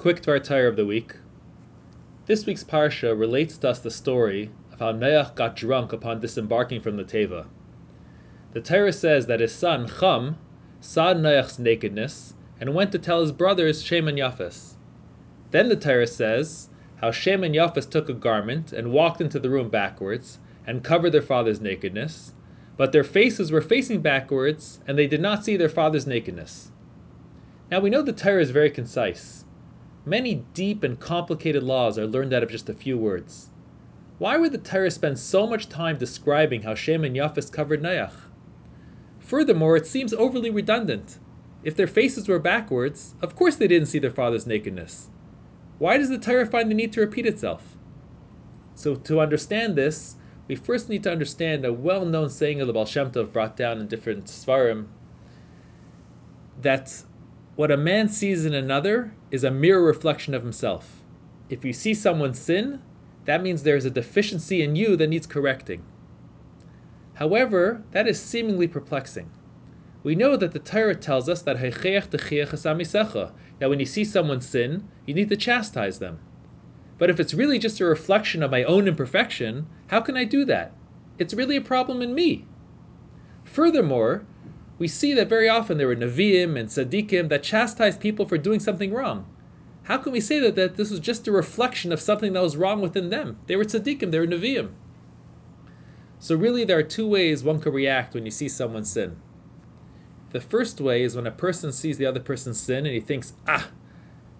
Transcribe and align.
Quick 0.00 0.22
Dvar 0.22 0.42
Torah 0.42 0.70
of 0.70 0.76
the 0.76 0.86
week. 0.86 1.16
This 2.24 2.46
week's 2.46 2.64
parsha 2.64 3.12
relates 3.12 3.58
to 3.58 3.68
us 3.68 3.80
the 3.80 3.90
story 3.90 4.50
of 4.72 4.78
how 4.78 4.92
Noach 4.92 5.34
got 5.34 5.54
drunk 5.54 5.92
upon 5.92 6.20
disembarking 6.20 6.80
from 6.80 6.96
the 6.96 7.04
Teva. 7.04 7.44
The 8.54 8.62
Torah 8.62 8.94
says 8.94 9.26
that 9.26 9.40
his 9.40 9.52
son 9.52 9.86
Chum 10.00 10.38
saw 10.80 11.12
Noach's 11.12 11.58
nakedness 11.58 12.32
and 12.58 12.74
went 12.74 12.92
to 12.92 12.98
tell 12.98 13.20
his 13.20 13.30
brothers 13.30 13.82
Shem 13.82 14.08
and 14.08 14.16
Yafes. 14.16 14.76
Then 15.50 15.68
the 15.68 15.76
Torah 15.76 16.06
says 16.06 16.70
how 17.02 17.10
Shem 17.10 17.44
and 17.44 17.54
Yafes 17.54 17.90
took 17.90 18.08
a 18.08 18.14
garment 18.14 18.72
and 18.72 18.92
walked 18.92 19.20
into 19.20 19.38
the 19.38 19.50
room 19.50 19.68
backwards 19.68 20.38
and 20.66 20.82
covered 20.82 21.10
their 21.10 21.20
father's 21.20 21.60
nakedness, 21.60 22.32
but 22.78 22.92
their 22.92 23.04
faces 23.04 23.52
were 23.52 23.60
facing 23.60 24.00
backwards 24.00 24.80
and 24.86 24.96
they 24.96 25.06
did 25.06 25.20
not 25.20 25.44
see 25.44 25.58
their 25.58 25.68
father's 25.68 26.06
nakedness. 26.06 26.72
Now 27.70 27.80
we 27.80 27.90
know 27.90 28.00
the 28.00 28.14
Torah 28.14 28.40
is 28.40 28.50
very 28.50 28.70
concise. 28.70 29.44
Many 30.06 30.44
deep 30.54 30.82
and 30.82 30.98
complicated 30.98 31.62
laws 31.62 31.98
are 31.98 32.06
learned 32.06 32.32
out 32.32 32.42
of 32.42 32.50
just 32.50 32.68
a 32.68 32.74
few 32.74 32.96
words. 32.96 33.50
Why 34.18 34.36
would 34.36 34.52
the 34.52 34.58
Torah 34.58 34.90
spend 34.90 35.18
so 35.18 35.46
much 35.46 35.68
time 35.68 35.98
describing 35.98 36.62
how 36.62 36.74
Shem 36.74 37.04
and 37.04 37.14
Yafes 37.14 37.52
covered 37.52 37.82
Noach? 37.82 38.12
Furthermore, 39.18 39.76
it 39.76 39.86
seems 39.86 40.12
overly 40.12 40.50
redundant. 40.50 41.18
If 41.62 41.76
their 41.76 41.86
faces 41.86 42.28
were 42.28 42.38
backwards, 42.38 43.14
of 43.20 43.36
course 43.36 43.56
they 43.56 43.68
didn't 43.68 43.88
see 43.88 43.98
their 43.98 44.10
father's 44.10 44.46
nakedness. 44.46 45.08
Why 45.78 45.98
does 45.98 46.08
the 46.08 46.18
Torah 46.18 46.46
find 46.46 46.70
the 46.70 46.74
need 46.74 46.92
to 46.94 47.00
repeat 47.00 47.26
itself? 47.26 47.76
So, 48.74 48.94
to 48.94 49.20
understand 49.20 49.76
this, 49.76 50.16
we 50.48 50.56
first 50.56 50.88
need 50.88 51.02
to 51.02 51.12
understand 51.12 51.64
a 51.64 51.72
well-known 51.72 52.30
saying 52.30 52.60
of 52.60 52.66
the 52.66 52.72
Baal 52.72 52.86
Shem 52.86 53.10
Tov 53.10 53.32
brought 53.32 53.56
down 53.56 53.80
in 53.80 53.86
different 53.86 54.24
seforim 54.24 54.86
that 56.60 57.04
what 57.60 57.70
a 57.70 57.76
man 57.76 58.08
sees 58.08 58.46
in 58.46 58.54
another 58.54 59.12
is 59.30 59.44
a 59.44 59.50
mirror 59.50 59.82
reflection 59.82 60.32
of 60.32 60.42
himself. 60.42 61.02
If 61.50 61.62
you 61.62 61.74
see 61.74 61.92
someone 61.92 62.32
sin, 62.32 62.80
that 63.26 63.42
means 63.42 63.62
there 63.62 63.76
is 63.76 63.84
a 63.84 63.90
deficiency 63.90 64.62
in 64.62 64.76
you 64.76 64.96
that 64.96 65.08
needs 65.08 65.26
correcting. 65.26 65.84
However, 67.16 67.82
that 67.90 68.08
is 68.08 68.18
seemingly 68.18 68.66
perplexing. 68.66 69.30
We 70.02 70.14
know 70.14 70.38
that 70.38 70.52
the 70.52 70.58
Torah 70.58 70.94
tells 70.94 71.28
us 71.28 71.42
that 71.42 71.58
that 71.58 72.08
when 73.68 73.78
you 73.78 73.84
see 73.84 74.04
someone 74.06 74.40
sin, 74.40 74.88
you 75.04 75.12
need 75.12 75.28
to 75.28 75.36
chastise 75.36 75.98
them. 75.98 76.18
But 76.96 77.10
if 77.10 77.20
it's 77.20 77.34
really 77.34 77.58
just 77.58 77.78
a 77.78 77.84
reflection 77.84 78.42
of 78.42 78.50
my 78.50 78.64
own 78.64 78.88
imperfection, 78.88 79.66
how 79.88 80.00
can 80.00 80.16
I 80.16 80.24
do 80.24 80.46
that? 80.46 80.72
It's 81.18 81.34
really 81.34 81.56
a 81.56 81.60
problem 81.60 82.00
in 82.00 82.14
me. 82.14 82.46
Furthermore, 83.44 84.24
we 84.80 84.88
see 84.88 85.12
that 85.12 85.28
very 85.28 85.46
often 85.46 85.76
there 85.76 85.86
were 85.86 85.94
Nevi'im 85.94 86.58
and 86.58 86.70
Tzaddikim 86.70 87.28
that 87.28 87.42
chastised 87.42 88.00
people 88.00 88.24
for 88.24 88.38
doing 88.38 88.60
something 88.60 88.94
wrong. 88.94 89.26
How 89.82 89.98
can 89.98 90.10
we 90.10 90.22
say 90.22 90.38
that, 90.40 90.56
that 90.56 90.76
this 90.76 90.90
was 90.90 91.00
just 91.00 91.28
a 91.28 91.32
reflection 91.32 91.92
of 91.92 92.00
something 92.00 92.32
that 92.32 92.42
was 92.42 92.56
wrong 92.56 92.80
within 92.80 93.10
them? 93.10 93.38
They 93.46 93.56
were 93.56 93.64
Tzaddikim, 93.64 94.10
they 94.10 94.18
were 94.18 94.26
Nevi'im. 94.26 94.70
So 96.18 96.34
really 96.34 96.64
there 96.64 96.78
are 96.78 96.82
two 96.82 97.06
ways 97.06 97.44
one 97.44 97.60
could 97.60 97.74
react 97.74 98.14
when 98.14 98.24
you 98.24 98.30
see 98.30 98.48
someone 98.48 98.86
sin. 98.86 99.16
The 100.30 100.40
first 100.40 100.80
way 100.80 101.02
is 101.02 101.14
when 101.14 101.26
a 101.26 101.30
person 101.30 101.72
sees 101.72 101.98
the 101.98 102.06
other 102.06 102.20
person 102.20 102.54
sin 102.54 102.86
and 102.86 102.94
he 102.94 103.00
thinks, 103.00 103.34
ah, 103.46 103.68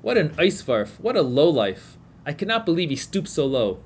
what 0.00 0.16
an 0.16 0.30
oisvorf, 0.36 0.98
what 1.00 1.18
a 1.18 1.22
low 1.22 1.50
life. 1.50 1.98
I 2.24 2.32
cannot 2.32 2.64
believe 2.64 2.88
he 2.88 2.96
stooped 2.96 3.28
so 3.28 3.44
low. 3.44 3.80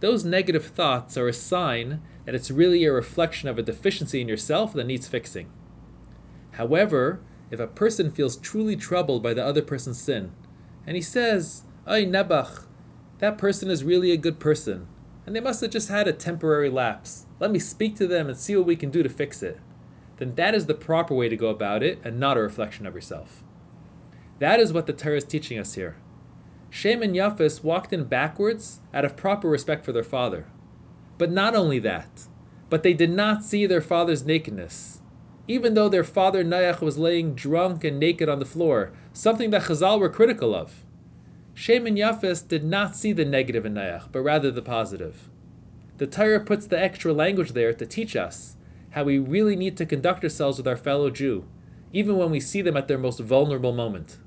Those 0.00 0.24
negative 0.24 0.64
thoughts 0.64 1.18
are 1.18 1.28
a 1.28 1.34
sign 1.34 2.00
that 2.24 2.34
it's 2.34 2.50
really 2.50 2.86
a 2.86 2.92
reflection 2.92 3.50
of 3.50 3.58
a 3.58 3.62
deficiency 3.62 4.22
in 4.22 4.28
yourself 4.28 4.72
that 4.72 4.86
needs 4.86 5.06
fixing. 5.06 5.50
However, 6.56 7.20
if 7.50 7.60
a 7.60 7.66
person 7.66 8.10
feels 8.10 8.36
truly 8.36 8.76
troubled 8.76 9.22
by 9.22 9.34
the 9.34 9.44
other 9.44 9.60
person's 9.60 10.00
sin, 10.00 10.32
and 10.86 10.96
he 10.96 11.02
says, 11.02 11.64
Ay 11.86 12.04
Nebach, 12.06 12.64
that 13.18 13.36
person 13.36 13.70
is 13.70 13.84
really 13.84 14.10
a 14.10 14.16
good 14.16 14.40
person, 14.40 14.86
and 15.26 15.36
they 15.36 15.40
must 15.40 15.60
have 15.60 15.70
just 15.70 15.90
had 15.90 16.08
a 16.08 16.14
temporary 16.14 16.70
lapse. 16.70 17.26
Let 17.40 17.50
me 17.50 17.58
speak 17.58 17.94
to 17.96 18.06
them 18.06 18.28
and 18.28 18.38
see 18.38 18.56
what 18.56 18.64
we 18.64 18.74
can 18.74 18.90
do 18.90 19.02
to 19.02 19.08
fix 19.10 19.42
it. 19.42 19.58
Then 20.16 20.34
that 20.36 20.54
is 20.54 20.64
the 20.64 20.72
proper 20.72 21.14
way 21.14 21.28
to 21.28 21.36
go 21.36 21.48
about 21.48 21.82
it 21.82 21.98
and 22.02 22.18
not 22.18 22.38
a 22.38 22.40
reflection 22.40 22.86
of 22.86 22.94
yourself. 22.94 23.44
That 24.38 24.58
is 24.58 24.72
what 24.72 24.86
the 24.86 24.94
Torah 24.94 25.18
is 25.18 25.24
teaching 25.24 25.58
us 25.58 25.74
here. 25.74 25.96
Shem 26.70 27.02
and 27.02 27.14
Yafes 27.14 27.62
walked 27.62 27.92
in 27.92 28.04
backwards 28.04 28.80
out 28.94 29.04
of 29.04 29.14
proper 29.14 29.48
respect 29.48 29.84
for 29.84 29.92
their 29.92 30.02
father. 30.02 30.46
But 31.18 31.30
not 31.30 31.54
only 31.54 31.78
that, 31.80 32.28
but 32.70 32.82
they 32.82 32.94
did 32.94 33.10
not 33.10 33.44
see 33.44 33.66
their 33.66 33.82
father's 33.82 34.24
nakedness 34.24 35.02
even 35.48 35.74
though 35.74 35.88
their 35.88 36.04
father 36.04 36.44
Noach 36.44 36.80
was 36.80 36.98
laying 36.98 37.34
drunk 37.34 37.84
and 37.84 37.98
naked 37.98 38.28
on 38.28 38.38
the 38.38 38.44
floor, 38.44 38.92
something 39.12 39.50
that 39.50 39.62
Chazal 39.62 40.00
were 40.00 40.08
critical 40.08 40.54
of. 40.54 40.84
Shem 41.54 41.86
and 41.86 41.96
Yafes 41.96 42.46
did 42.46 42.64
not 42.64 42.96
see 42.96 43.12
the 43.12 43.24
negative 43.24 43.64
in 43.64 43.74
Noach, 43.74 44.10
but 44.12 44.20
rather 44.20 44.50
the 44.50 44.62
positive. 44.62 45.28
The 45.98 46.06
Torah 46.06 46.40
puts 46.40 46.66
the 46.66 46.78
extra 46.78 47.12
language 47.12 47.52
there 47.52 47.72
to 47.72 47.86
teach 47.86 48.16
us 48.16 48.56
how 48.90 49.04
we 49.04 49.18
really 49.18 49.56
need 49.56 49.76
to 49.76 49.86
conduct 49.86 50.24
ourselves 50.24 50.58
with 50.58 50.68
our 50.68 50.76
fellow 50.76 51.10
Jew, 51.10 51.44
even 51.92 52.16
when 52.16 52.30
we 52.30 52.40
see 52.40 52.62
them 52.62 52.76
at 52.76 52.88
their 52.88 52.98
most 52.98 53.20
vulnerable 53.20 53.72
moment. 53.72 54.18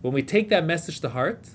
When 0.00 0.12
we 0.12 0.22
take 0.22 0.48
that 0.50 0.64
message 0.64 1.00
to 1.00 1.08
heart, 1.08 1.48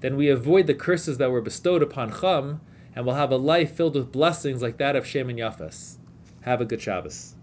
then 0.00 0.16
we 0.16 0.28
avoid 0.28 0.66
the 0.66 0.74
curses 0.74 1.18
that 1.18 1.30
were 1.30 1.40
bestowed 1.40 1.82
upon 1.82 2.20
Chum, 2.20 2.60
and 2.94 3.06
will 3.06 3.14
have 3.14 3.30
a 3.30 3.36
life 3.36 3.74
filled 3.74 3.94
with 3.94 4.12
blessings 4.12 4.62
like 4.62 4.78
that 4.78 4.96
of 4.96 5.06
Shem 5.06 5.28
and 5.28 5.38
Yafes. 5.38 5.96
Have 6.42 6.60
a 6.60 6.64
good 6.64 6.80
Shabbos. 6.80 7.34